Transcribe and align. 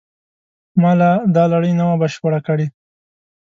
ما 0.81 0.91
لا 1.01 1.11
دا 1.35 1.43
لړۍ 1.53 1.71
نه 1.79 1.83
وه 1.89 1.95
بشپړه 2.01 2.39
کړې. 2.47 2.67